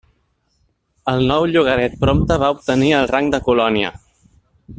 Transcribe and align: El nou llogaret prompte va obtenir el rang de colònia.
El 1.13 1.21
nou 1.33 1.45
llogaret 1.51 1.99
prompte 2.07 2.39
va 2.45 2.51
obtenir 2.57 2.91
el 3.03 3.11
rang 3.15 3.31
de 3.37 3.43
colònia. 3.51 3.95